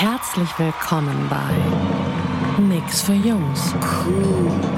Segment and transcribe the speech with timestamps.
[0.00, 3.74] Herzlich willkommen bei Nix für Jungs.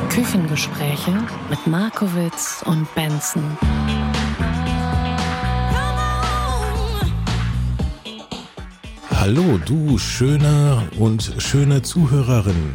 [0.08, 1.12] Küchengespräche
[1.50, 3.44] mit Markowitz und Benson.
[9.14, 12.74] Hallo, du schöner und schöne Zuhörerin.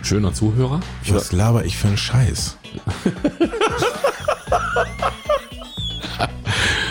[0.00, 0.80] Schöner Zuhörer.
[1.08, 2.56] Was laber ich für einen Scheiß?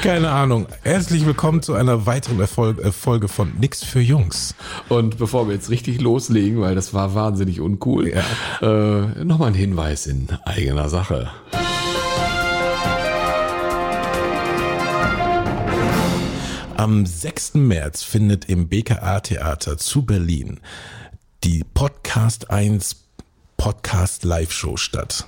[0.04, 0.68] Keine Ahnung.
[0.82, 4.54] Herzlich willkommen zu einer weiteren Erfolg, äh, Folge von Nix für Jungs.
[4.90, 8.24] Und bevor wir jetzt richtig loslegen, weil das war wahnsinnig uncool, Ja.
[8.62, 11.32] äh, nochmal ein Hinweis in eigener Sache.
[16.76, 17.54] Am 6.
[17.56, 20.60] März findet im BKA Theater zu Berlin
[21.44, 23.03] die Podcast 1
[23.58, 25.26] Podcast Live Show statt.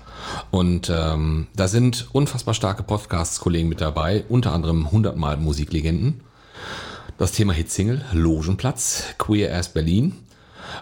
[0.51, 6.21] Und ähm, da sind unfassbar starke Podcasts-Kollegen mit dabei, unter anderem 100 Mal Musiklegenden.
[7.17, 10.15] Das Thema Hitsingle, Logenplatz, Queer Ass Berlin.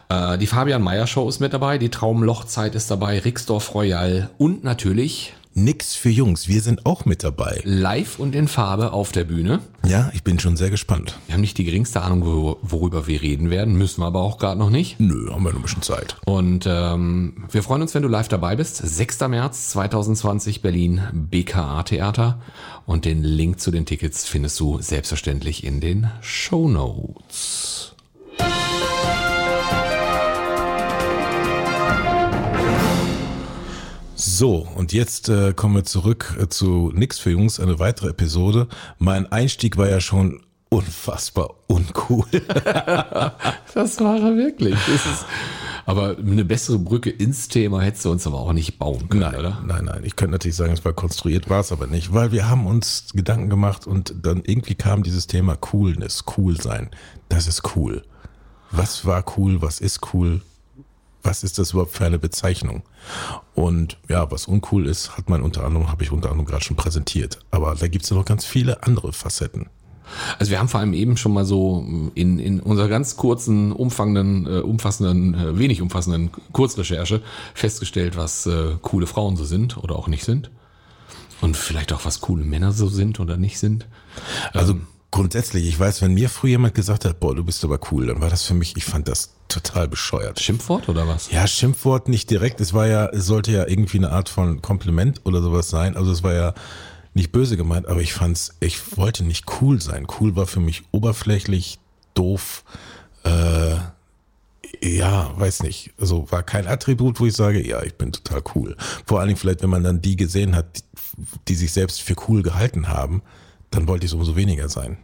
[0.10, 4.64] Äh, die Fabian Meyer Show ist mit dabei, die Traumlochzeit ist dabei, Rixdorf Royal und
[4.64, 7.62] natürlich Nix für Jungs, wir sind auch mit dabei.
[7.64, 9.60] live und in Farbe auf der Bühne.
[9.86, 11.20] Ja, ich bin schon sehr gespannt.
[11.28, 14.40] Wir haben nicht die geringste Ahnung, wo- worüber wir reden werden, müssen wir aber auch
[14.40, 15.00] gerade noch nicht.
[15.00, 16.16] Nö, haben wir noch ein bisschen Zeit.
[16.26, 18.78] Und ähm, wir freuen uns, wenn du live dabei bist.
[18.78, 19.20] 6.
[19.28, 22.42] März 2020 Berlin BKA Theater.
[22.86, 27.93] Und den Link zu den Tickets findest du selbstverständlich in den Show Notes.
[34.26, 38.70] So, und jetzt äh, kommen wir zurück äh, zu Nix für Jungs, eine weitere Episode.
[38.98, 42.26] Mein Einstieg war ja schon unfassbar uncool.
[43.74, 44.76] Das war er wirklich.
[44.88, 45.26] Ist,
[45.86, 49.36] aber eine bessere Brücke ins Thema hättest du uns aber auch nicht bauen können, Nein,
[49.36, 49.62] oder?
[49.66, 50.04] nein, nein.
[50.06, 53.08] Ich könnte natürlich sagen, es war konstruiert, war es aber nicht, weil wir haben uns
[53.14, 56.92] Gedanken gemacht und dann irgendwie kam dieses Thema Coolness, cool sein.
[57.28, 58.04] Das ist cool.
[58.72, 59.62] Was war cool?
[59.62, 60.42] Was ist cool?
[61.24, 62.84] Was ist das überhaupt für eine Bezeichnung?
[63.56, 66.76] Und ja, was uncool ist, hat man unter anderem, habe ich unter anderem gerade schon
[66.76, 67.40] präsentiert.
[67.50, 69.70] Aber da gibt es ja noch ganz viele andere Facetten.
[70.38, 74.46] Also wir haben vor allem eben schon mal so in, in unserer ganz kurzen, umfangenden,
[74.46, 77.22] äh, umfassenden, äh, wenig umfassenden Kurzrecherche
[77.54, 80.52] festgestellt, was äh, coole Frauen so sind oder auch nicht sind.
[81.42, 83.88] Und vielleicht auch, was coole Männer so sind oder nicht sind.
[84.54, 84.76] Also
[85.14, 88.20] grundsätzlich, ich weiß, wenn mir früher jemand gesagt hat, boah, du bist aber cool, dann
[88.20, 90.40] war das für mich, ich fand das total bescheuert.
[90.40, 91.30] Schimpfwort oder was?
[91.30, 92.60] Ja, Schimpfwort nicht direkt.
[92.60, 95.96] Es war ja, es sollte ja irgendwie eine Art von Kompliment oder sowas sein.
[95.96, 96.56] Also es war ja
[97.14, 100.08] nicht böse gemeint, aber ich fand's, ich wollte nicht cool sein.
[100.20, 101.78] Cool war für mich oberflächlich,
[102.16, 102.64] doof,
[103.24, 103.76] äh,
[104.82, 105.92] ja, weiß nicht.
[106.00, 108.76] Also war kein Attribut, wo ich sage, ja, ich bin total cool.
[109.06, 110.84] Vor allen Dingen vielleicht, wenn man dann die gesehen hat, die,
[111.50, 113.22] die sich selbst für cool gehalten haben,
[113.74, 114.98] dann wollte ich es umso weniger sein.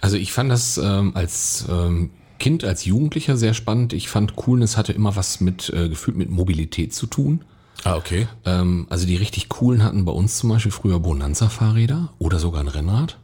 [0.00, 3.92] Also ich fand das ähm, als ähm, Kind, als Jugendlicher sehr spannend.
[3.92, 7.44] Ich fand Coolness hatte immer was mit, äh, gefühlt mit Mobilität zu tun.
[7.84, 8.28] Ah, okay.
[8.44, 12.68] Ähm, also die richtig coolen hatten bei uns zum Beispiel früher Bonanza-Fahrräder oder sogar ein
[12.68, 13.18] Rennrad.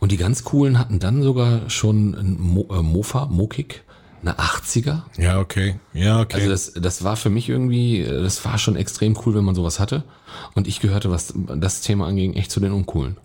[0.00, 3.84] Und die ganz coolen hatten dann sogar schon ein Mo äh, Mofa, Mokik,
[4.22, 5.02] eine 80er.
[5.18, 5.76] Ja, okay.
[5.92, 6.36] Ja, okay.
[6.36, 9.78] Also das, das war für mich irgendwie, das war schon extrem cool, wenn man sowas
[9.78, 10.04] hatte.
[10.54, 13.16] Und ich gehörte, was das Thema anging, echt zu den Uncoolen.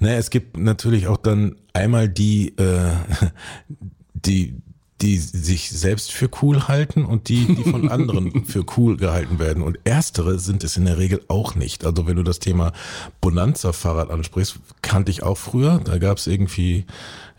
[0.00, 2.92] Naja, es gibt natürlich auch dann einmal die, äh,
[4.14, 4.56] die,
[5.00, 9.62] die sich selbst für cool halten und die, die von anderen für cool gehalten werden.
[9.62, 11.84] Und erstere sind es in der Regel auch nicht.
[11.84, 12.72] Also wenn du das Thema
[13.20, 15.80] Bonanza-Fahrrad ansprichst, kannte ich auch früher.
[15.84, 16.84] Da gab es irgendwie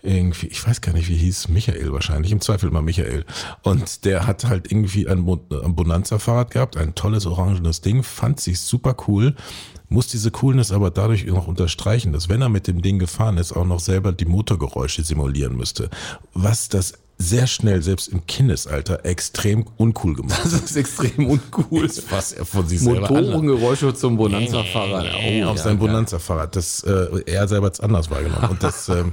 [0.02, 3.26] irgendwie, ich weiß gar nicht, wie hieß, Michael wahrscheinlich, im Zweifel mal Michael.
[3.64, 8.96] Und der hat halt irgendwie ein, Bonanza-Fahrrad gehabt, ein tolles orangenes Ding, fand sich super
[9.08, 9.36] cool,
[9.90, 13.54] muss diese Coolness aber dadurch noch unterstreichen, dass wenn er mit dem Ding gefahren ist,
[13.54, 15.90] auch noch selber die Motorgeräusche simulieren müsste.
[16.34, 21.84] Was das sehr schnell, selbst im Kindesalter, extrem uncool gemacht Das ist extrem uncool.
[21.84, 22.04] hat.
[22.10, 23.02] Was er von sich selber.
[23.02, 25.46] Motorengeräusche zum Bonanza-Fahrrad.
[25.46, 26.56] auf sein Bonanza-Fahrrad.
[26.56, 28.50] Das, äh, er selber hat es anders wahrgenommen.
[28.50, 29.12] Und das, ähm,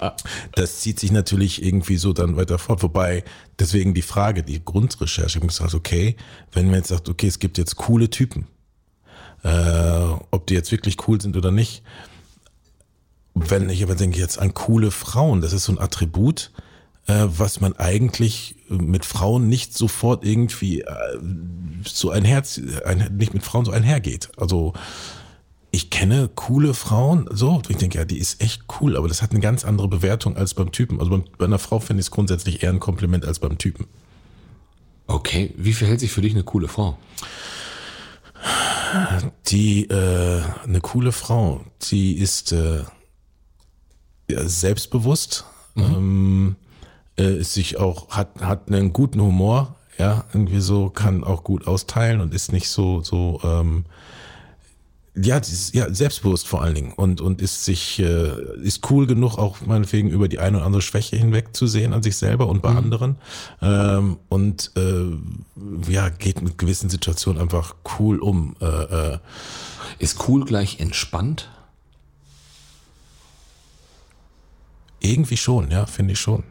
[0.54, 2.84] das zieht sich natürlich irgendwie so dann weiter fort.
[2.84, 3.24] Wobei,
[3.58, 6.14] deswegen die Frage, die Grundrecherche, ich muss sagen, okay,
[6.52, 8.46] wenn man jetzt sagt, okay, es gibt jetzt coole Typen,
[9.42, 11.82] äh, ob die jetzt wirklich cool sind oder nicht,
[13.34, 16.67] wenn ich aber denke jetzt an coole Frauen, das ist so ein Attribut, äh,
[17.08, 21.18] was man eigentlich mit Frauen nicht sofort irgendwie äh,
[21.86, 22.42] so einher,
[22.84, 24.30] ein, nicht mit Frauen so einhergeht.
[24.36, 24.74] Also
[25.70, 29.32] ich kenne coole Frauen, so, ich denke, ja, die ist echt cool, aber das hat
[29.32, 31.00] eine ganz andere Bewertung als beim Typen.
[31.00, 33.86] Also bei einer Frau finde ich es grundsätzlich eher ein Kompliment als beim Typen.
[35.06, 36.98] Okay, wie verhält sich für dich eine coole Frau?
[39.48, 42.84] Die, äh, eine coole Frau, die ist äh,
[44.30, 45.44] ja, selbstbewusst,
[45.74, 45.84] mhm.
[45.84, 46.56] ähm,
[47.18, 51.66] äh, ist sich auch, hat, hat einen guten Humor, ja, irgendwie so, kann auch gut
[51.66, 53.84] austeilen und ist nicht so, so, ähm,
[55.20, 55.40] ja,
[55.72, 58.32] ja, selbstbewusst vor allen Dingen und, und ist sich, äh,
[58.62, 62.02] ist cool genug, auch meinetwegen über die eine oder andere Schwäche hinweg zu sehen an
[62.02, 62.76] sich selber und bei mhm.
[62.76, 63.16] anderen.
[63.60, 68.54] Ähm, und äh, ja, geht mit gewissen Situationen einfach cool um.
[68.60, 68.66] Äh,
[69.14, 69.18] äh.
[69.98, 71.50] Ist cool gleich entspannt?
[75.00, 76.44] Irgendwie schon, ja, finde ich schon.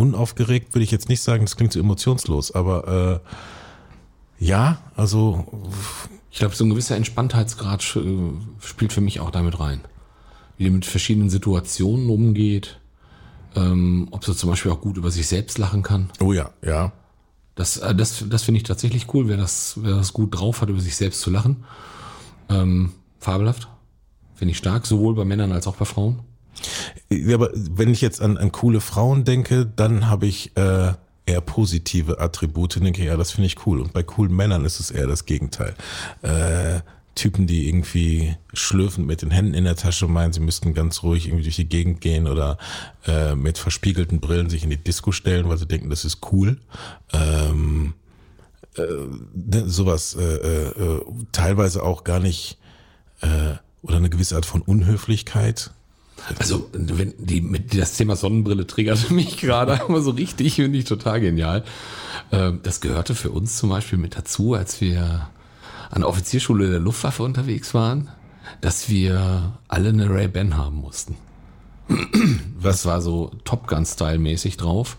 [0.00, 3.20] Unaufgeregt würde ich jetzt nicht sagen, das klingt so emotionslos, aber
[4.40, 5.44] äh, ja, also
[6.30, 9.82] ich glaube, so ein gewisser Entspanntheitsgrad spielt für mich auch damit rein.
[10.56, 12.80] Wie er mit verschiedenen Situationen umgeht,
[13.54, 16.08] ähm, ob sie zum Beispiel auch gut über sich selbst lachen kann.
[16.18, 16.92] Oh ja, ja.
[17.54, 20.70] Das, äh, das, das finde ich tatsächlich cool, wer das, wer das gut drauf hat,
[20.70, 21.64] über sich selbst zu lachen.
[22.48, 23.68] Ähm, fabelhaft.
[24.34, 26.20] Finde ich stark, sowohl bei Männern als auch bei Frauen.
[27.10, 30.92] Ja, aber wenn ich jetzt an, an coole Frauen denke, dann habe ich äh,
[31.26, 33.80] eher positive Attribute, denke ja, das finde ich cool.
[33.80, 35.74] Und bei coolen Männern ist es eher das Gegenteil.
[36.22, 36.80] Äh,
[37.14, 41.26] Typen, die irgendwie schlürfend mit den Händen in der Tasche meinen, sie müssten ganz ruhig
[41.26, 42.56] irgendwie durch die Gegend gehen oder
[43.06, 46.58] äh, mit verspiegelten Brillen sich in die Disco stellen, weil sie denken, das ist cool.
[47.12, 47.94] Ähm,
[48.76, 48.82] äh,
[49.34, 51.00] ne, sowas äh, äh,
[51.32, 52.58] teilweise auch gar nicht
[53.20, 55.72] äh, oder eine gewisse Art von Unhöflichkeit
[56.38, 60.84] also, wenn die, mit, das Thema Sonnenbrille triggert mich gerade immer so richtig, finde ich
[60.84, 61.64] total genial.
[62.32, 65.28] Ähm, das gehörte für uns zum Beispiel mit dazu, als wir
[65.90, 68.08] an der Offizierschule der Luftwaffe unterwegs waren,
[68.60, 71.16] dass wir alle eine Ray-Ban haben mussten.
[72.58, 74.98] Was war so Top Gun-Style mäßig drauf.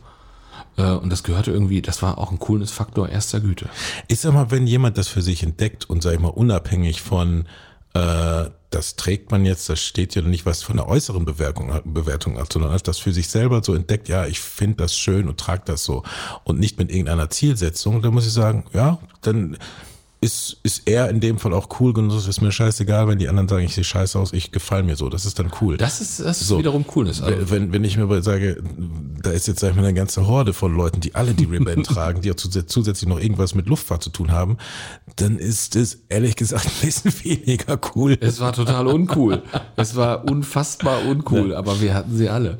[0.77, 3.69] Äh, und das gehörte irgendwie, das war auch ein cooles Faktor erster Güte.
[4.07, 7.45] Ich sag mal, wenn jemand das für sich entdeckt und sag ich mal unabhängig von
[7.93, 12.39] äh, das trägt man jetzt, das steht ja nicht was von der äußeren Bewertung, Bewertung
[12.39, 15.39] hat, sondern hat das für sich selber so entdeckt, ja, ich finde das schön und
[15.39, 16.03] trage das so.
[16.45, 19.57] Und nicht mit irgendeiner Zielsetzung, da muss ich sagen, ja, dann
[20.21, 22.15] ist, ist er in dem Fall auch cool genug.
[22.15, 24.95] Es ist mir scheißegal, wenn die anderen sagen, ich sehe scheiße aus, ich gefall mir
[24.95, 25.09] so.
[25.09, 25.77] Das ist dann cool.
[25.77, 26.59] Das ist, das ist so.
[26.59, 27.23] wiederum Coolness.
[27.23, 27.49] Also.
[27.49, 28.61] Wenn, wenn ich mir sage,
[29.23, 31.83] da ist jetzt sag ich mal eine ganze Horde von Leuten, die alle die Ribbon
[31.83, 34.57] tragen, die auch zusätzlich noch irgendwas mit Luftfahrt zu tun haben,
[35.15, 38.15] dann ist es ehrlich gesagt ein bisschen weniger cool.
[38.21, 39.41] Es war total uncool.
[39.75, 41.57] es war unfassbar uncool, ja.
[41.57, 42.59] aber wir hatten sie alle.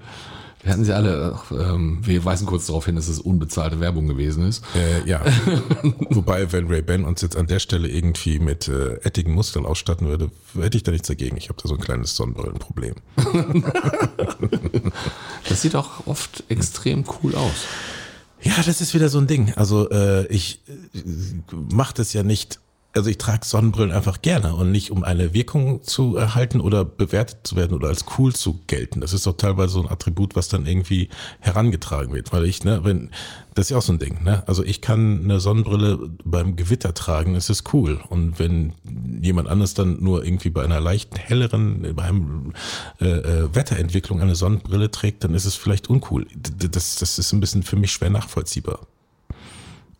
[0.64, 4.48] Wir hatten sie alle, ähm, wir weisen kurz darauf hin, dass es unbezahlte Werbung gewesen
[4.48, 4.64] ist.
[4.76, 5.22] Äh, ja.
[6.10, 10.08] Wobei, wenn Ray Ben uns jetzt an der Stelle irgendwie mit äh, ettigen Mustern ausstatten
[10.08, 10.30] würde,
[10.60, 11.36] hätte ich da nichts dagegen.
[11.38, 12.96] Ich habe da so ein kleines Sonnenbrillenproblem.
[15.50, 17.66] das sieht auch oft extrem cool aus.
[18.44, 19.54] Ja, das ist wieder so ein Ding.
[19.56, 21.00] Also äh, ich äh,
[21.72, 22.60] mache das ja nicht
[22.94, 27.40] also ich trage Sonnenbrillen einfach gerne und nicht um eine Wirkung zu erhalten oder bewertet
[27.44, 29.00] zu werden oder als cool zu gelten.
[29.00, 31.10] Das ist doch teilweise so ein Attribut, was dann irgendwie
[31.40, 33.10] herangetragen wird, weil ich, ne, wenn,
[33.54, 34.44] das ist ja auch so ein Ding, ne?
[34.48, 38.00] Also ich kann eine Sonnenbrille beim Gewitter tragen, das ist cool.
[38.10, 38.74] Und wenn
[39.22, 42.54] jemand anderes dann nur irgendwie bei einer leicht helleren, bei einem
[43.00, 46.28] äh, äh, Wetterentwicklung eine Sonnenbrille trägt, dann ist es vielleicht uncool.
[46.34, 48.80] Das, das ist ein bisschen für mich schwer nachvollziehbar.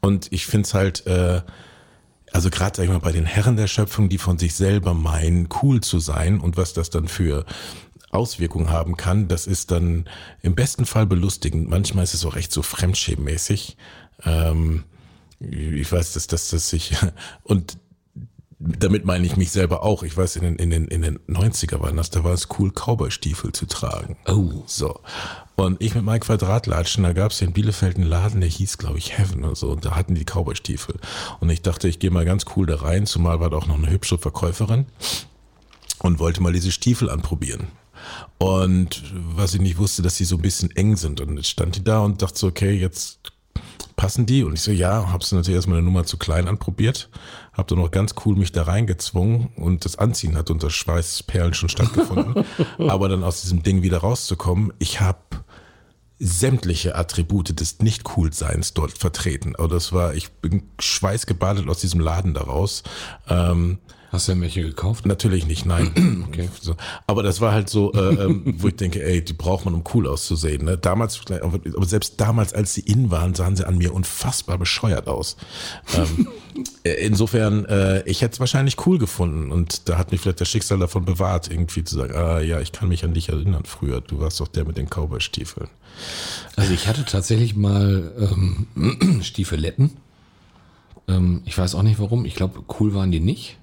[0.02, 1.42] Und ich finde es halt, äh,
[2.32, 5.50] also gerade sag ich mal bei den Herren der Schöpfung, die von sich selber meinen,
[5.62, 7.46] cool zu sein und was das dann für
[8.10, 10.06] Auswirkungen haben kann, das ist dann
[10.42, 11.70] im besten Fall belustigend.
[11.70, 13.78] Manchmal ist es auch echt so fremdschämmäßig.
[14.24, 14.84] Ähm,
[15.40, 16.94] ich weiß, dass das, dass ich
[17.44, 17.78] und
[18.64, 20.04] damit meine ich mich selber auch.
[20.04, 22.72] Ich weiß, in den, in den, in den 90er waren das, da war es cool,
[22.72, 24.18] Cowboy-Stiefel zu tragen.
[24.28, 24.64] Oh.
[24.68, 25.00] So.
[25.56, 28.98] Und ich mit meinem Quadratlatschen, da gab es in Bielefeld einen Laden, der hieß, glaube
[28.98, 29.72] ich, Heaven oder so.
[29.72, 30.96] Und da hatten die Cowboy-Stiefel.
[31.40, 33.78] Und ich dachte, ich gehe mal ganz cool da rein, zumal war da auch noch
[33.78, 34.86] eine hübsche Verkäuferin
[36.00, 37.68] und wollte mal diese Stiefel anprobieren.
[38.38, 41.22] Und was ich nicht wusste, dass sie so ein bisschen eng sind.
[41.22, 43.31] Und jetzt stand die da und dachte so, okay, jetzt
[44.02, 44.44] passen die?
[44.44, 47.08] Und ich so, ja, hab's natürlich erstmal eine Nummer zu klein anprobiert,
[47.54, 51.70] hab dann noch ganz cool mich da reingezwungen und das Anziehen hat unter Schweißperlen schon
[51.70, 52.44] stattgefunden.
[52.80, 55.20] Aber dann aus diesem Ding wieder rauszukommen, ich habe
[56.18, 59.56] sämtliche Attribute des Nicht-Cool-Seins dort vertreten.
[59.56, 62.82] Aber das war, ich bin schweißgebadet aus diesem Laden daraus.
[63.30, 63.78] Ähm,
[64.12, 65.06] Hast du ja welche gekauft?
[65.06, 66.26] Natürlich nicht, nein.
[66.28, 66.50] okay.
[66.60, 66.76] So.
[67.08, 69.86] Aber das war halt so, äh, ähm, wo ich denke, ey, die braucht man, um
[69.94, 70.66] cool auszusehen.
[70.66, 70.78] Ne?
[70.78, 75.38] Damals, aber selbst damals, als sie in waren, sahen sie an mir unfassbar bescheuert aus.
[75.96, 76.28] Ähm,
[76.84, 80.50] äh, insofern, äh, ich hätte es wahrscheinlich cool gefunden und da hat mich vielleicht das
[80.50, 84.02] Schicksal davon bewahrt, irgendwie zu sagen, ah ja, ich kann mich an dich erinnern früher.
[84.02, 85.70] Du warst doch der mit den Cowboy-Stiefeln.
[86.58, 88.12] Also ich hatte tatsächlich mal
[88.76, 89.92] ähm, Stiefeletten.
[91.08, 92.26] Ähm, ich weiß auch nicht warum.
[92.26, 93.58] Ich glaube, cool waren die nicht.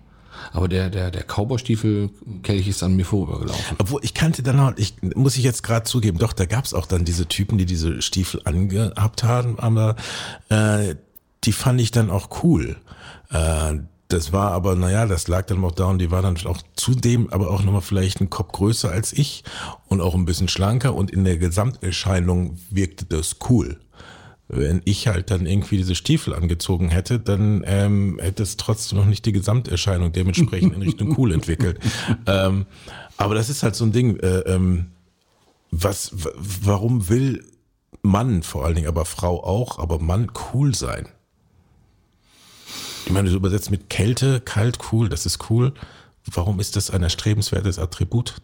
[0.52, 3.76] Aber der, der, der Cowboy-Stiefel-Kelch ist an mir vorübergelaufen.
[3.78, 6.74] Obwohl, ich kannte dann auch, ich, muss ich jetzt gerade zugeben, doch, da gab es
[6.74, 9.96] auch dann diese Typen, die diese Stiefel angehabt haben, aber
[10.48, 10.94] äh,
[11.44, 12.76] die fand ich dann auch cool.
[13.30, 16.62] Äh, das war aber, naja, das lag dann auch da und die war dann auch
[16.74, 19.44] zudem aber auch nochmal vielleicht einen Kopf größer als ich
[19.88, 23.78] und auch ein bisschen schlanker und in der Gesamterscheinung wirkte das cool
[24.48, 29.04] wenn ich halt dann irgendwie diese Stiefel angezogen hätte, dann ähm, hätte es trotzdem noch
[29.04, 31.78] nicht die Gesamterscheinung dementsprechend in Richtung cool entwickelt.
[32.26, 32.66] Ähm,
[33.16, 34.86] aber das ist halt so ein Ding, äh, ähm,
[35.70, 37.44] was, warum will
[38.02, 41.08] Mann vor allen Dingen, aber Frau auch, aber Mann cool sein?
[43.06, 45.72] Ich meine, du übersetzt mit Kälte, kalt, cool, das ist cool.
[46.24, 48.36] Warum ist das ein erstrebenswertes Attribut?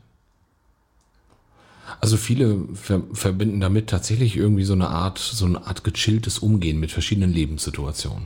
[2.00, 6.78] Also viele ver verbinden damit tatsächlich irgendwie so eine Art, so eine Art gechilltes Umgehen
[6.78, 8.24] mit verschiedenen Lebenssituationen.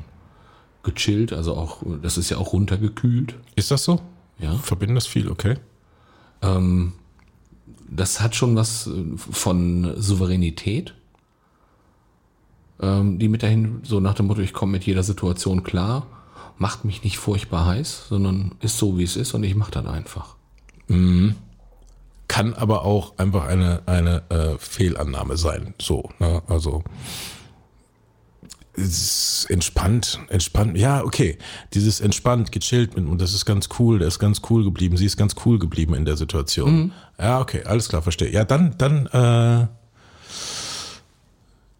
[0.82, 3.34] Gechillt, also auch, das ist ja auch runtergekühlt.
[3.56, 4.00] Ist das so?
[4.38, 4.56] Ja.
[4.56, 5.56] Verbinden das viel, okay.
[6.42, 6.94] Ähm,
[7.90, 10.94] das hat schon was äh, von Souveränität,
[12.80, 16.06] ähm, die mit dahin, so nach dem Motto, ich komme mit jeder Situation klar,
[16.58, 19.86] macht mich nicht furchtbar heiß, sondern ist so, wie es ist und ich mache das
[19.86, 20.36] einfach.
[20.86, 21.34] Mhm
[22.28, 25.74] kann aber auch einfach eine, eine äh, Fehlannahme sein.
[25.80, 26.42] So, ne?
[26.46, 26.84] also
[28.78, 31.36] ist entspannt, entspannt, ja, okay.
[31.74, 35.06] Dieses entspannt, gechillt mit, und das ist ganz cool, der ist ganz cool geblieben, sie
[35.06, 36.72] ist ganz cool geblieben in der Situation.
[36.72, 36.92] Mhm.
[37.18, 38.30] Ja, okay, alles klar, verstehe.
[38.30, 39.66] Ja, dann, dann, äh,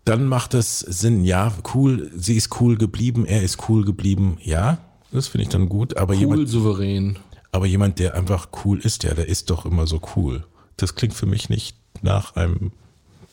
[0.04, 4.78] dann macht es Sinn, ja, cool, sie ist cool geblieben, er ist cool geblieben, ja,
[5.12, 6.48] das finde ich dann gut, aber cool, jemand.
[6.48, 7.18] souverän.
[7.52, 10.44] Aber jemand, der einfach cool ist, ja, der ist doch immer so cool.
[10.76, 12.72] Das klingt für mich nicht nach einem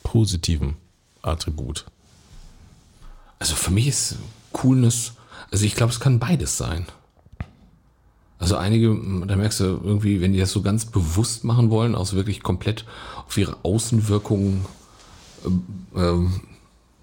[0.03, 0.77] positiven
[1.21, 1.85] Attribut.
[3.39, 4.15] Also für mich ist
[4.53, 5.13] Coolness,
[5.51, 6.85] also ich glaube, es kann beides sein.
[8.39, 8.89] Also einige,
[9.25, 12.85] da merkst du irgendwie, wenn die das so ganz bewusst machen wollen, aus wirklich komplett
[13.27, 14.65] auf ihre Außenwirkung
[15.95, 16.29] äh, äh,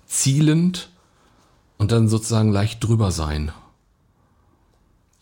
[0.06, 0.90] zielend
[1.78, 3.52] und dann sozusagen leicht drüber sein.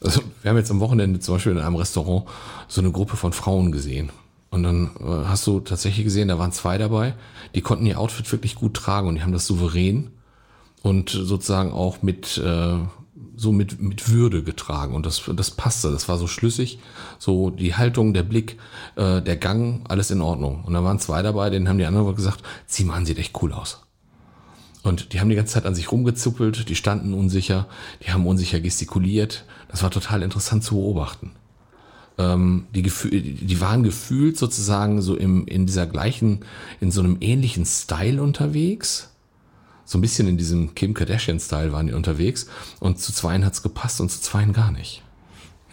[0.03, 2.25] Also wir haben jetzt am Wochenende zum Beispiel in einem Restaurant
[2.69, 4.11] so eine Gruppe von Frauen gesehen.
[4.51, 7.15] Und dann äh, hast du tatsächlich gesehen, da waren zwei dabei,
[7.55, 10.11] die konnten ihr Outfit wirklich gut tragen und die haben das souverän
[10.83, 12.79] und sozusagen auch mit äh,
[13.37, 16.79] so mit, mit Würde getragen und das, das passte, das war so schlüssig,
[17.19, 18.59] so die Haltung, der Blick,
[18.97, 20.63] äh, der Gang, alles in Ordnung.
[20.65, 22.43] Und da waren zwei dabei, denen haben die anderen gesagt,
[22.85, 23.81] mal an, sieht echt cool aus.
[24.83, 27.67] Und die haben die ganze Zeit an sich rumgezuppelt, die standen unsicher,
[28.03, 29.45] die haben unsicher gestikuliert.
[29.69, 31.33] Das war total interessant zu beobachten.
[32.17, 36.45] Ähm, die, die waren gefühlt sozusagen so im, in dieser gleichen,
[36.81, 39.11] in so einem ähnlichen Style unterwegs.
[39.85, 42.47] So ein bisschen in diesem Kim Kardashian-Style waren die unterwegs.
[42.79, 45.03] Und zu zweien hat's gepasst und zu zweien gar nicht.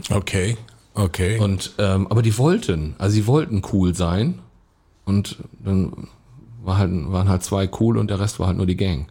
[0.10, 0.58] Okay,
[0.96, 1.38] okay.
[1.40, 4.40] Und ähm, aber die wollten, also sie wollten cool sein.
[5.06, 6.08] Und dann
[6.62, 9.08] war halt, waren halt zwei cool und der Rest war halt nur die Gang.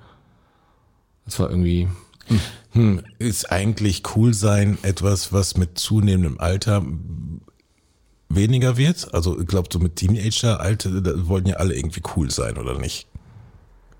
[1.25, 1.89] Das war irgendwie.
[2.27, 2.41] Hm.
[2.73, 6.85] Hm, ist eigentlich cool sein etwas, was mit zunehmendem Alter
[8.29, 9.15] weniger wird?
[9.15, 12.79] Also ich glaube, so mit Teenager, Alte, da wollen ja alle irgendwie cool sein, oder
[12.79, 13.07] nicht?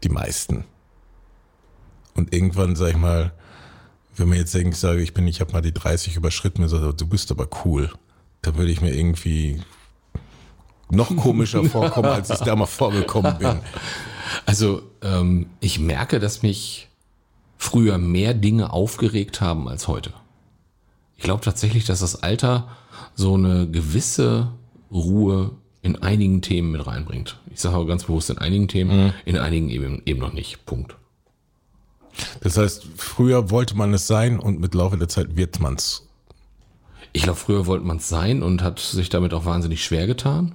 [0.03, 0.65] Die meisten.
[2.15, 3.33] Und irgendwann, sag ich mal,
[4.17, 6.69] wenn man jetzt denkt, ich sage, ich bin, ich habe mal die 30 überschritten, mir
[6.69, 7.91] sagt, du bist aber cool,
[8.43, 9.63] da würde ich mir irgendwie
[10.91, 13.59] noch komischer vorkommen, als ich da mal vorgekommen bin.
[14.45, 16.89] Also ähm, ich merke, dass mich
[17.57, 20.13] früher mehr Dinge aufgeregt haben als heute.
[21.17, 22.69] Ich glaube tatsächlich, dass das Alter
[23.15, 24.53] so eine gewisse
[24.91, 25.53] Ruhe
[25.83, 27.39] in einigen Themen mit reinbringt.
[27.53, 29.13] Ich sage aber ganz bewusst in einigen Themen, mhm.
[29.25, 30.67] in einigen eben, eben noch nicht.
[30.67, 30.97] Punkt.
[32.41, 36.09] Das heißt, früher wollte man es sein und mit Laufe der Zeit wird man es.
[37.13, 40.55] Ich glaube, früher wollte man es sein und hat sich damit auch wahnsinnig schwer getan.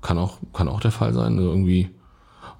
[0.00, 1.38] Kann auch, kann auch der Fall sein.
[1.38, 1.90] Also irgendwie.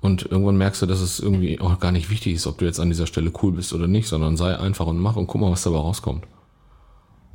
[0.01, 2.79] Und irgendwann merkst du, dass es irgendwie auch gar nicht wichtig ist, ob du jetzt
[2.79, 5.51] an dieser Stelle cool bist oder nicht, sondern sei einfach und mach und guck mal,
[5.51, 6.25] was dabei rauskommt.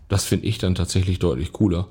[0.07, 1.87] Das finde ich dann tatsächlich deutlich cooler,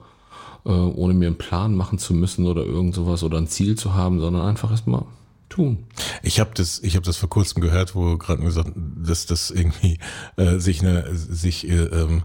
[0.64, 3.92] äh, ohne mir einen Plan machen zu müssen oder irgend sowas oder ein Ziel zu
[3.95, 5.04] haben, sondern einfach erstmal
[5.52, 5.85] tun.
[6.23, 9.99] Ich habe das, ich habe das vor kurzem gehört, wo gerade gesagt, dass das irgendwie
[10.37, 12.23] äh, sich eine, sich äh, ähm,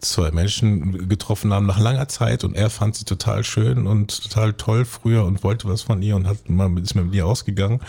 [0.00, 4.52] zwei Menschen getroffen haben nach langer Zeit und er fand sie total schön und total
[4.52, 7.80] toll früher und wollte was von ihr und hat mal ist mit ihr ausgegangen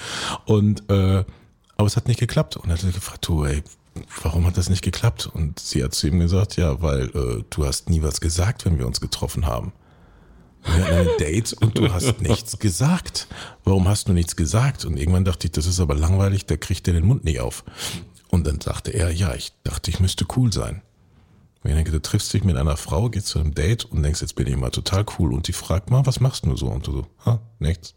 [0.46, 1.24] und äh,
[1.78, 3.62] aber es hat nicht geklappt und er hat gefragt, du, ey,
[4.24, 5.28] warum hat das nicht geklappt?
[5.28, 8.78] Und sie hat zu ihm gesagt, ja, weil äh, du hast nie was gesagt, wenn
[8.78, 9.74] wir uns getroffen haben.
[10.64, 13.28] Wir hatten ein Date und du hast nichts gesagt.
[13.64, 14.84] Warum hast du nichts gesagt?
[14.86, 17.64] Und irgendwann dachte ich, das ist aber langweilig, da kriegt er den Mund nicht auf.
[18.30, 20.82] Und dann sagte er, ja, ich dachte, ich müsste cool sein.
[21.66, 24.22] Und ich denke, du triffst dich mit einer Frau, gehst zu einem Date und denkst,
[24.22, 25.34] jetzt bin ich mal total cool.
[25.34, 26.68] Und die fragt mal, was machst du so?
[26.68, 27.96] Und du so, ha, nichts.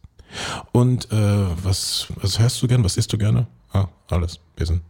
[0.72, 2.82] Und äh, was, was hörst du gern?
[2.82, 3.46] Was isst du gerne?
[3.75, 4.80] Ah, alles, Wissen.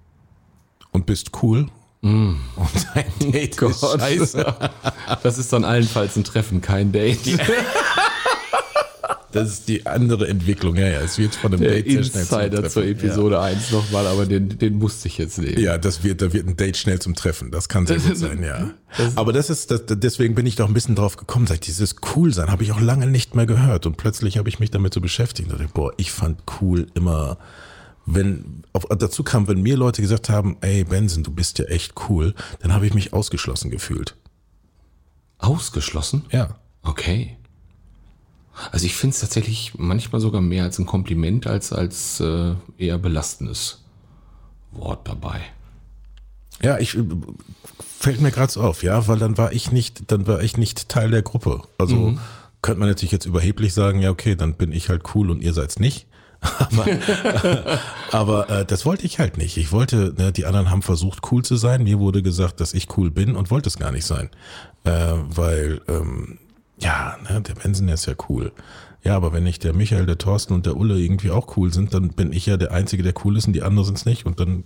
[0.93, 1.67] Und bist cool.
[2.03, 2.35] Mm.
[2.55, 4.01] Und dein Date ist Gott.
[4.01, 4.71] scheiße.
[5.25, 7.19] Das ist dann allenfalls ein Treffen, kein Date.
[9.33, 10.77] Das ist die andere Entwicklung.
[10.77, 12.85] Ja, ja, es wird von einem Der Date sehr schnell zum Insider zur.
[12.85, 15.59] Episode 1 nochmal, aber den, den musste ich jetzt nehmen.
[15.59, 17.51] Ja, das wird, da wird ein Date schnell zum Treffen.
[17.51, 18.71] Das kann sehr gut sein, ja.
[19.17, 21.47] Aber das ist, das, deswegen bin ich doch ein bisschen drauf gekommen.
[21.47, 23.85] Sag ich, dieses cool sein habe ich auch lange nicht mehr gehört.
[23.85, 25.53] Und plötzlich habe ich mich damit so beschäftigt.
[25.53, 27.37] Und dachte, boah, ich fand cool immer,
[28.07, 31.93] wenn, auf, dazu kam, wenn mir Leute gesagt haben, ey, Benson, du bist ja echt
[32.09, 34.17] cool, dann habe ich mich ausgeschlossen gefühlt.
[35.37, 36.25] Ausgeschlossen?
[36.33, 36.57] Ja.
[36.83, 37.37] Okay.
[38.73, 42.99] Also ich finde es tatsächlich manchmal sogar mehr als ein Kompliment als als äh, eher
[42.99, 43.85] belastendes
[44.73, 45.41] Wort dabei.
[46.63, 47.05] Ja, ich äh,
[47.99, 50.89] fällt mir gerade so auf, ja, weil dann war ich nicht, dann war ich nicht
[50.89, 51.63] Teil der Gruppe.
[51.79, 52.19] Also
[52.63, 55.53] könnte man natürlich jetzt überheblich sagen, ja, okay, dann bin ich halt cool und ihr
[55.53, 56.07] seid's nicht.
[56.59, 56.87] aber
[58.13, 59.57] aber äh, das wollte ich halt nicht.
[59.57, 61.83] Ich wollte, ne, die anderen haben versucht, cool zu sein.
[61.83, 64.31] Mir wurde gesagt, dass ich cool bin und wollte es gar nicht sein.
[64.85, 66.39] Äh, weil, ähm,
[66.81, 68.53] ja, ne, der Benson ist ja cool.
[69.05, 71.95] Ja, aber wenn nicht der Michael, der Thorsten und der Ulle irgendwie auch cool sind,
[71.95, 74.27] dann bin ich ja der Einzige, der cool ist und die anderen sind's nicht.
[74.27, 74.65] Und dann,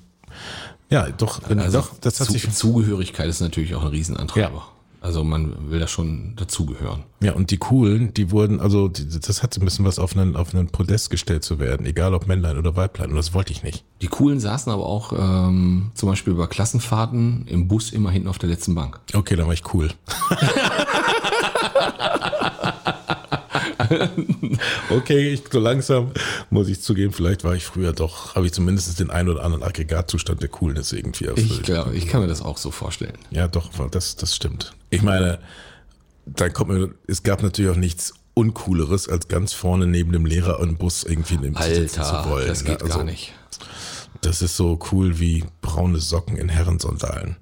[0.91, 4.67] ja, doch, wenn, Also doch, das hat Zu, sich Zugehörigkeit ist natürlich auch ein Riesenantreiber.
[5.03, 7.03] Also man will da schon dazugehören.
[7.21, 10.17] Ja, und die Coolen, die wurden, also die, das hat so ein bisschen was auf
[10.17, 13.11] einen, auf einen Podest gestellt zu werden, egal ob Männlein oder Weiblein.
[13.11, 13.85] Und das wollte ich nicht.
[14.01, 18.39] Die Coolen saßen aber auch ähm, zum Beispiel bei Klassenfahrten im Bus immer hinten auf
[18.39, 19.01] der letzten Bank.
[19.13, 19.91] Okay, dann war ich cool.
[24.91, 26.13] okay, ich, so langsam
[26.51, 29.63] muss ich zugeben, vielleicht war ich früher doch, habe ich zumindest den einen oder anderen
[29.63, 31.51] Aggregatzustand der Coolness irgendwie erfüllt.
[31.51, 33.19] Ich glaube, ich kann mir das auch so vorstellen.
[33.31, 34.75] Ja, doch, das, das stimmt.
[34.91, 35.39] Ich meine,
[36.27, 40.61] dann kommt mir, es gab natürlich auch nichts Uncooleres, als ganz vorne neben dem Lehrer
[40.61, 42.49] im Bus irgendwie sitzen zu Alter, wollen.
[42.49, 43.33] das geht Also, gar nicht.
[44.23, 47.37] Das ist so cool wie braune Socken in Herrensandalen.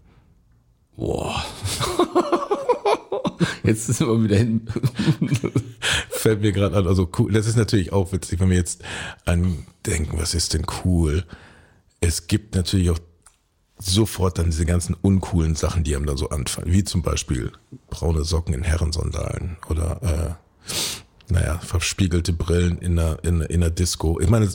[0.97, 1.45] Boah.
[3.63, 4.67] Jetzt sind wir wieder hin.
[6.21, 8.83] Fällt mir gerade an, also cool, das ist natürlich auch witzig, wenn wir jetzt
[9.25, 11.25] an denken, was ist denn cool?
[12.01, 12.99] Es gibt natürlich auch
[13.79, 17.53] sofort dann diese ganzen uncoolen Sachen, die einem dann so anfallen, wie zum Beispiel
[17.89, 24.21] braune Socken in Herrensandalen oder äh, naja, verspiegelte Brillen in einer, in, in einer Disco.
[24.21, 24.47] Ich meine,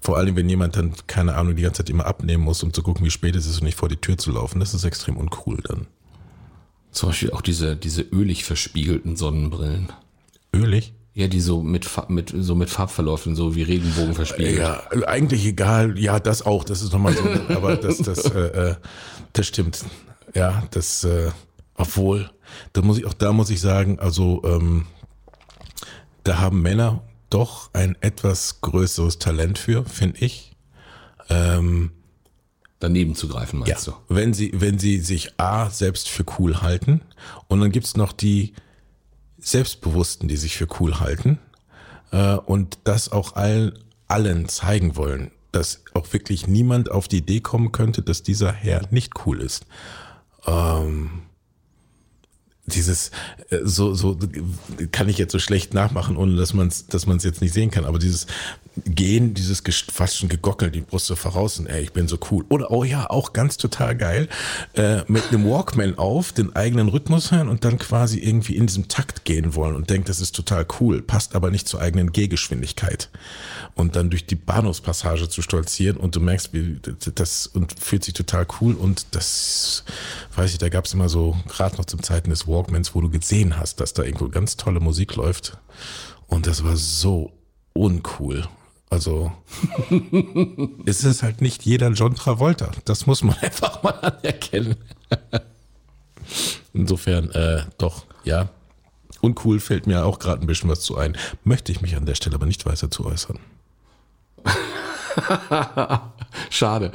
[0.00, 2.82] vor allem, wenn jemand dann, keine Ahnung, die ganze Zeit immer abnehmen muss, um zu
[2.82, 5.18] gucken, wie spät es ist und nicht vor die Tür zu laufen, das ist extrem
[5.18, 5.86] uncool dann.
[6.92, 9.92] Zum Beispiel auch diese, diese ölig verspiegelten Sonnenbrillen.
[10.54, 10.94] Ölig?
[11.14, 14.58] Ja, die so mit, mit, so mit Farbverläufen, so wie Regenbogen verspiegelt.
[14.58, 15.98] Ja, eigentlich egal.
[15.98, 16.64] Ja, das auch.
[16.64, 17.22] Das ist nochmal so.
[17.54, 18.76] aber das, das, äh, äh,
[19.34, 19.84] das stimmt.
[20.34, 21.30] Ja, das, äh,
[21.74, 22.30] obwohl,
[22.72, 24.86] da muss ich auch da muss ich sagen, also ähm,
[26.24, 30.52] da haben Männer doch ein etwas größeres Talent für, finde ich.
[31.28, 31.90] Ähm,
[32.78, 33.92] Daneben zu greifen, ja, meinst du?
[34.08, 37.00] wenn sie, wenn sie sich A selbst für cool halten
[37.48, 38.54] und dann gibt's noch die
[39.42, 41.38] Selbstbewussten, die sich für cool halten
[42.10, 43.78] äh, und das auch allen,
[44.08, 48.86] allen zeigen wollen, dass auch wirklich niemand auf die Idee kommen könnte, dass dieser Herr
[48.90, 49.66] nicht cool ist.
[50.46, 51.22] Ähm,
[52.66, 53.10] dieses
[53.50, 54.16] äh, so so
[54.92, 57.54] kann ich jetzt so schlecht nachmachen, ohne dass man es dass man es jetzt nicht
[57.54, 57.84] sehen kann.
[57.84, 58.26] Aber dieses
[58.86, 62.46] Gehen, dieses fast schon Gegockel, die Brust so voraus und ey, ich bin so cool.
[62.48, 64.28] Oder oh ja, auch ganz total geil,
[64.74, 68.88] äh, mit einem Walkman auf, den eigenen Rhythmus hören und dann quasi irgendwie in diesem
[68.88, 73.10] Takt gehen wollen und denkt, das ist total cool, passt aber nicht zur eigenen Gehgeschwindigkeit.
[73.74, 76.78] Und dann durch die Bahnhofspassage zu stolzieren und du merkst, wie
[77.14, 79.84] das und fühlt sich total cool und das
[80.34, 83.10] weiß ich, da gab es immer so, gerade noch zum Zeiten des Walkmans, wo du
[83.10, 85.58] gesehen hast, dass da irgendwo ganz tolle Musik läuft.
[86.26, 87.32] Und das war so
[87.72, 88.46] uncool.
[88.90, 89.32] Also
[90.84, 92.70] ist es halt nicht jeder John Travolta.
[92.84, 94.76] Das muss man einfach mal anerkennen.
[96.74, 98.50] Insofern, äh, doch, ja.
[99.22, 101.16] Uncool fällt mir auch gerade ein bisschen was zu ein.
[101.44, 103.38] Möchte ich mich an der Stelle aber nicht weiter zu äußern.
[106.50, 106.92] Schade.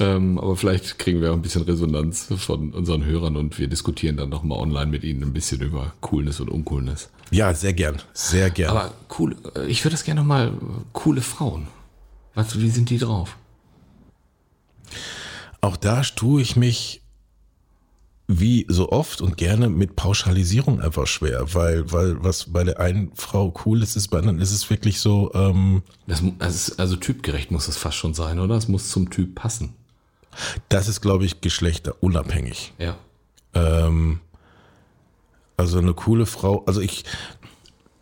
[0.00, 4.16] Ähm, aber vielleicht kriegen wir auch ein bisschen Resonanz von unseren Hörern und wir diskutieren
[4.16, 7.10] dann nochmal online mit ihnen ein bisschen über Coolness und Uncoolness.
[7.30, 8.00] Ja, sehr gern.
[8.12, 8.70] Sehr gern.
[8.70, 10.52] Aber cool, äh, ich würde das gerne nochmal,
[10.92, 11.68] coole Frauen.
[12.34, 13.36] Weißt du, wie sind die drauf?
[15.60, 17.03] Auch da tue ich mich
[18.26, 23.12] wie so oft und gerne mit Pauschalisierung einfach schwer, weil, weil was bei der einen
[23.14, 27.50] Frau cool ist, ist bei anderen ist es wirklich so, ähm, Das, ist, also typgerecht
[27.50, 28.54] muss es fast schon sein, oder?
[28.54, 29.74] Es muss zum Typ passen.
[30.70, 32.72] das ist, glaube ich, geschlechterunabhängig.
[32.78, 32.96] Ja.
[33.52, 34.20] Ähm,
[35.56, 37.04] also eine coole Frau, also ich,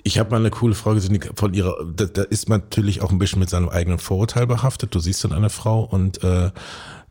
[0.05, 3.03] ich habe mal eine coole Frau gesehen, die von ihrer, da, da ist man natürlich
[3.03, 4.95] auch ein bisschen mit seinem eigenen Vorurteil behaftet.
[4.95, 6.51] Du siehst dann eine Frau und äh,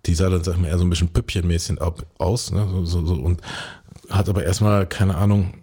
[0.06, 1.78] die sah dann, sag ich mal, eher so ein bisschen püppchenmäßig
[2.18, 2.68] aus, ne?
[2.72, 3.42] so, so, so, und
[4.10, 5.54] hat aber erstmal, keine Ahnung,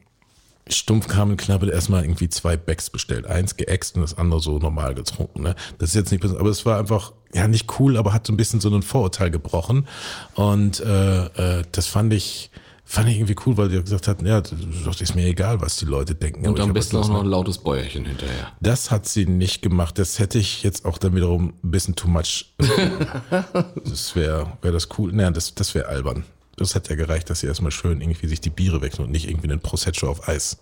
[0.69, 3.27] stumpf kam und knappe erstmal irgendwie zwei Becks bestellt.
[3.27, 5.43] Eins geäxt und das andere so normal getrunken.
[5.43, 5.55] Ne?
[5.79, 8.37] Das ist jetzt nicht, aber es war einfach, ja, nicht cool, aber hat so ein
[8.37, 9.87] bisschen so ein Vorurteil gebrochen.
[10.35, 11.25] Und äh,
[11.61, 12.51] äh, das fand ich,
[12.89, 15.85] fand ich irgendwie cool, weil die gesagt hat, ja, das ist mir egal, was die
[15.85, 16.47] Leute denken.
[16.47, 18.53] Und am besten was auch noch ein lautes Bäuerchen hinterher.
[18.61, 19.99] Das hat sie nicht gemacht.
[19.99, 22.55] Das hätte ich jetzt auch dann wiederum ein bisschen too much.
[23.85, 25.13] das wäre wär das cool.
[25.13, 26.25] Naja, das, das wäre albern.
[26.57, 29.29] Das hätte ja gereicht, dass sie erstmal schön irgendwie sich die Biere wechseln und nicht
[29.29, 30.57] irgendwie einen Prosecco auf Eis.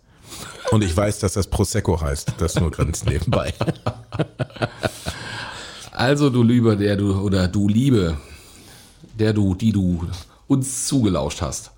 [0.72, 2.32] Und ich weiß, dass das Prosecco heißt.
[2.38, 3.54] Das nur ganz nebenbei.
[5.92, 8.18] Also du Lieber, der du, oder du Liebe,
[9.18, 10.06] der du, die du
[10.46, 11.70] uns zugelauscht hast.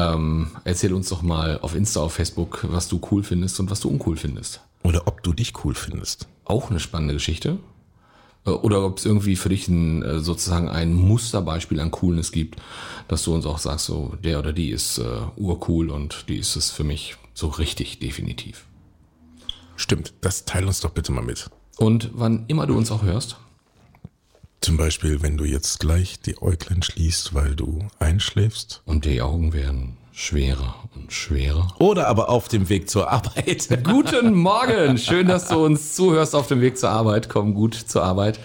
[0.00, 3.80] Ähm, erzähl uns doch mal auf Insta, auf Facebook, was du cool findest und was
[3.80, 4.60] du uncool findest.
[4.82, 6.26] Oder ob du dich cool findest.
[6.44, 7.58] Auch eine spannende Geschichte.
[8.46, 12.60] Äh, Oder ob es irgendwie für dich ein, äh, sozusagen ein Musterbeispiel an Coolness gibt,
[13.08, 16.56] dass du uns auch sagst, so der oder die ist äh, urcool und die ist
[16.56, 18.64] es für mich so richtig definitiv.
[19.76, 21.50] Stimmt, das teil uns doch bitte mal mit.
[21.78, 23.36] Und wann immer du uns auch hörst,
[24.60, 28.82] Zum Beispiel, wenn du jetzt gleich die Äuglein schließt, weil du einschläfst.
[28.84, 31.74] und die Augen werden schwerer und schwerer.
[31.78, 33.68] Oder aber auf dem Weg zur Arbeit.
[33.84, 37.30] Guten Morgen, schön, dass du uns zuhörst auf dem Weg zur Arbeit.
[37.30, 38.38] Komm gut zur Arbeit.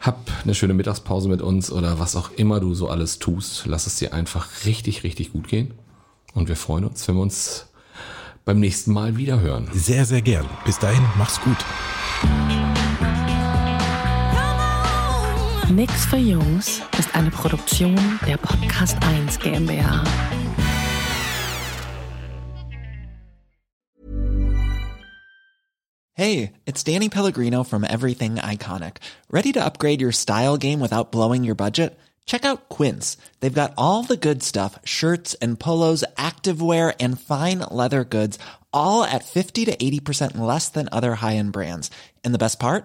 [0.00, 3.64] Hab eine schöne Mittagspause mit uns oder was auch immer du so alles tust.
[3.66, 5.72] Lass es dir einfach richtig, richtig gut gehen.
[6.34, 7.66] Und wir freuen uns, wenn wir uns
[8.44, 9.68] beim nächsten Mal wieder hören.
[9.72, 10.46] Sehr, sehr gern.
[10.66, 11.58] Bis dahin, mach's gut.
[15.74, 20.04] Nix für Jungs ist eine Produktion der Podcast 1 GmbH.
[26.12, 28.98] Hey, it's Danny Pellegrino from Everything Iconic.
[29.28, 31.98] Ready to upgrade your style game without blowing your budget?
[32.24, 33.16] Check out Quince.
[33.40, 38.38] They've got all the good stuff shirts and polos, activewear, and fine leather goods,
[38.72, 41.90] all at 50 to 80% less than other high end brands.
[42.22, 42.84] And the best part?